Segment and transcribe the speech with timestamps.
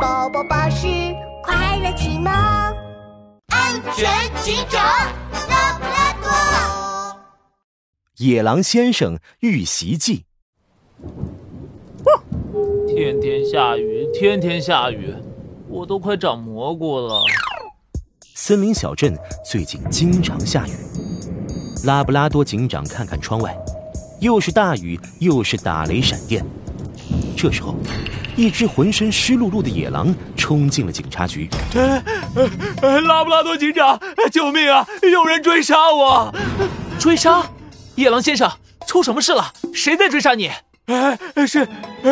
[0.00, 0.86] 宝宝巴士
[1.42, 2.32] 快乐启蒙，
[3.48, 4.08] 安全
[4.42, 4.80] 警长
[5.48, 7.20] 拉布拉多，
[8.16, 10.24] 野狼先生遇袭记。
[12.86, 15.14] 天天下雨，天天下雨，
[15.68, 17.22] 我都快长蘑菇了。
[18.34, 20.72] 森林小镇最近经常下雨。
[21.84, 23.56] 拉布拉多警长看看窗外，
[24.20, 26.44] 又是大雨，又是打雷闪电。
[27.42, 27.74] 这时候，
[28.36, 31.50] 一只浑身湿漉漉的野狼冲进了警察局。
[31.74, 33.98] 拉布拉多警长，
[34.30, 34.86] 救命啊！
[35.12, 36.32] 有人追杀我！
[37.00, 37.44] 追杀？
[37.96, 38.48] 野狼先生，
[38.86, 39.52] 出什么事了？
[39.74, 40.52] 谁在追杀你？
[40.86, 41.68] 哎，是，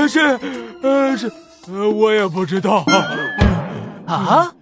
[0.09, 0.41] 是，
[0.83, 1.31] 呃，是，
[1.70, 2.84] 我也不知道。
[4.09, 4.53] 啊！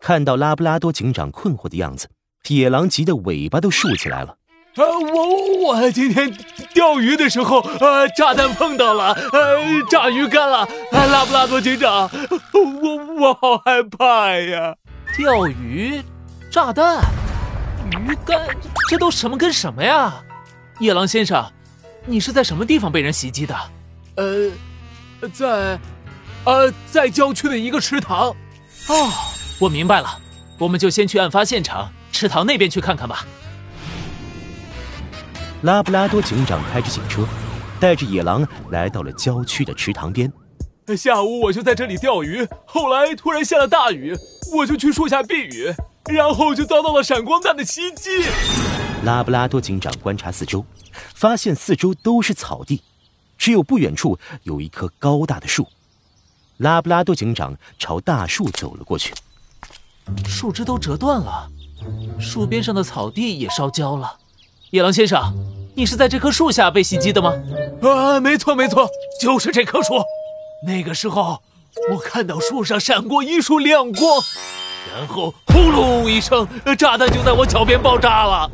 [0.00, 2.08] 看到拉布拉多警长困惑的样子，
[2.48, 4.36] 野狼急得尾巴都竖起来了。
[4.76, 6.30] 呃，我我今天
[6.72, 9.58] 钓鱼的时候，呃，炸弹碰到了，呃，
[9.90, 10.68] 炸鱼竿了。
[10.92, 12.08] 拉布拉多警长，
[12.52, 14.74] 我我好害怕呀！
[15.16, 16.00] 钓鱼，
[16.50, 17.00] 炸弹，
[17.90, 18.40] 鱼竿，
[18.88, 20.22] 这都什么跟什么呀？
[20.78, 21.44] 野狼先生，
[22.06, 23.54] 你是在什么地方被人袭击的？
[24.16, 24.50] 呃，
[25.32, 25.78] 在，
[26.44, 28.28] 呃，在郊区的一个池塘。
[28.88, 29.10] 哦，
[29.58, 30.18] 我明白了，
[30.58, 33.26] 我们就先去案发现场池塘那边去看看吧。
[35.62, 37.22] 拉布拉多警长开着警车，
[37.78, 40.32] 带着野狼来到了郊区的池塘边。
[40.96, 44.16] 下午我就在这里钓鱼，后来突然下了大雨，
[44.56, 45.72] 我就去树下避雨，
[46.10, 48.08] 然后就遭到了闪光弹的袭击。
[49.04, 50.64] 拉布拉多警长观察四周，
[51.14, 52.82] 发现四周都是草地，
[53.36, 55.68] 只有不远处有一棵高大的树。
[56.56, 59.12] 拉布拉多警长朝大树走了过去，
[60.26, 61.48] 树枝都折断了，
[62.18, 64.16] 树边上的草地也烧焦了。
[64.70, 65.20] 野狼先生，
[65.74, 67.34] 你是在这棵树下被袭击的吗？
[67.82, 68.88] 啊，没错没错，
[69.20, 69.94] 就是这棵树。
[70.64, 71.40] 那个时候，
[71.90, 74.04] 我看到树上闪过一束亮光，
[74.96, 76.46] 然后轰隆一声，
[76.78, 78.48] 炸弹就在我脚边爆炸了。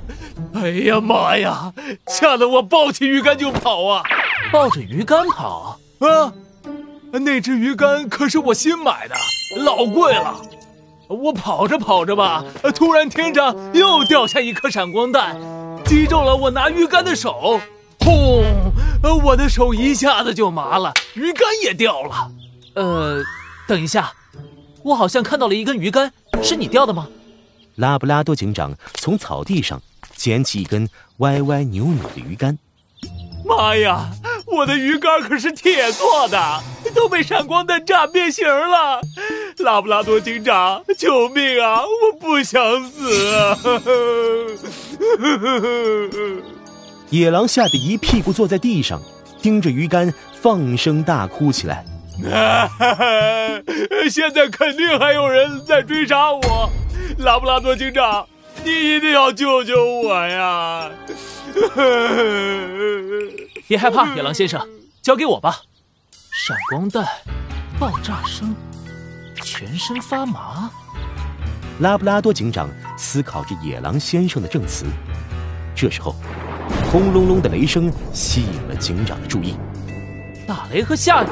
[0.54, 1.70] 哎呀妈呀！
[2.06, 4.02] 吓得我抱起鱼竿就跑啊！
[4.50, 6.32] 抱着鱼竿跑啊！
[7.12, 9.14] 那只鱼竿可是我新买的，
[9.62, 10.34] 老贵了。
[11.08, 12.42] 我跑着跑着吧，
[12.74, 15.38] 突然天上又掉下一颗闪光弹。
[15.86, 17.60] 击中了我拿鱼竿的手，
[18.00, 18.44] 轰！
[19.22, 22.30] 我的手一下子就麻了，鱼竿也掉了。
[22.74, 23.22] 呃，
[23.68, 24.12] 等一下，
[24.82, 27.06] 我好像看到了一根鱼竿，是你掉的吗？
[27.76, 29.80] 拉布拉多警长从草地上
[30.16, 30.88] 捡起一根
[31.18, 32.58] 歪歪扭扭的鱼竿。
[33.44, 34.10] 妈呀，
[34.44, 36.62] 我的鱼竿可是铁做的，
[36.96, 39.00] 都被闪光弹炸变形了！
[39.58, 41.82] 拉布拉多警长，救命啊！
[41.82, 43.58] 我不想死啊！
[47.10, 49.00] 野狼吓得一屁股坐在地上，
[49.40, 51.84] 盯着鱼竿放声大哭起来。
[54.10, 56.70] 现在肯定还有人在追杀我，
[57.18, 58.26] 拉布拉多警长，
[58.64, 60.90] 你一定要救救我呀！
[63.68, 64.60] 别害怕，野狼先生，
[65.02, 65.60] 交给我吧。
[66.46, 67.04] 闪光弹，
[67.78, 68.54] 爆炸声，
[69.56, 70.70] 全身发麻。
[71.80, 72.68] 拉布拉多警长
[72.98, 74.84] 思考着野狼先生的证词。
[75.74, 76.14] 这时候，
[76.92, 79.56] 轰隆隆的雷声吸引了警长的注意。
[80.46, 81.28] 打雷和下雨？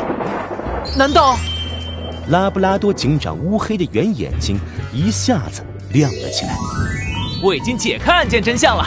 [0.97, 1.37] 难道？
[2.29, 4.59] 拉布拉多警长乌黑的圆眼睛
[4.91, 6.57] 一下子亮了起来。
[7.43, 8.87] 我已经解开案件真相了，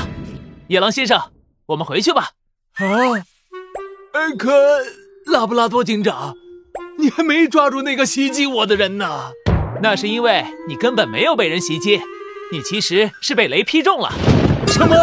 [0.65, 1.21] 野狼先生，
[1.67, 2.31] 我们回去吧。
[2.73, 2.87] 啊？
[4.13, 4.51] 呃，可
[5.31, 6.33] 拉布拉多警长，
[7.07, 9.31] 你还没抓住那个袭击我的人呢。
[9.81, 12.01] 那是因为你根本没有被人袭击，
[12.51, 14.11] 你其实是被雷劈中了。
[14.67, 14.93] 什么？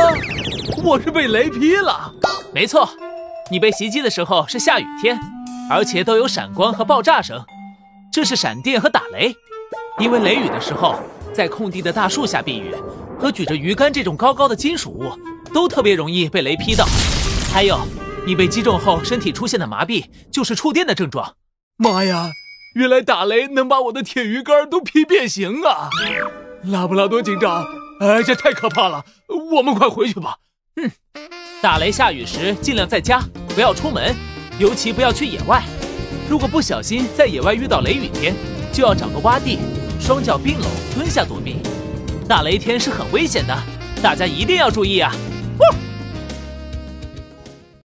[0.85, 2.13] 我是被雷劈了？
[2.53, 2.87] 没错，
[3.51, 5.19] 你被袭击的时候是下雨天，
[5.71, 7.43] 而且都有闪光和爆炸声，
[8.13, 9.35] 这是闪电和打雷。
[9.99, 10.97] 因为雷雨的时候，
[11.33, 12.75] 在空地的大树下避雨，
[13.19, 15.11] 和举着鱼竿这种高高的金属物，
[15.55, 16.85] 都特别容易被雷劈到。
[17.51, 17.79] 还有，
[18.27, 21.35] 你被击中后身体出现的麻痹，就是触电的症状。
[21.77, 22.31] 妈呀！
[22.77, 25.89] 原来打雷能把我的铁鱼竿都劈变形啊！
[26.63, 27.67] 拉布拉多警长，
[28.01, 29.05] 哎，这太可怕了，
[29.53, 30.37] 我们快回去吧。
[30.77, 30.91] 嗯，
[31.61, 33.21] 打雷下雨时尽量在家，
[33.55, 34.15] 不要出门，
[34.59, 35.63] 尤其不要去野外。
[36.29, 38.35] 如果不小心在野外遇到雷雨天，
[38.73, 39.59] 就要找个洼地，
[40.01, 41.57] 双脚并拢蹲下躲避。
[42.29, 43.63] 大雷天是很危险的，
[44.01, 45.13] 大家一定要注意啊！
[45.59, 45.84] 汪。